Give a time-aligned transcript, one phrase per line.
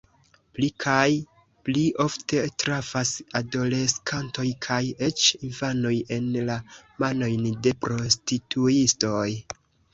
[0.57, 1.09] Pli kaj
[1.67, 3.11] pli ofte trafas
[3.41, 4.79] adoleskantoj kaj
[5.11, 6.59] eĉ infanoj en la
[7.07, 9.27] manojn de prostituistoj.